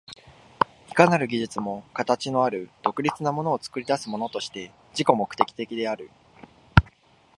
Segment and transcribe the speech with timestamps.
[0.89, 6.09] いかなる技術も形のある独立なものを作り出すものとして自己目的的である。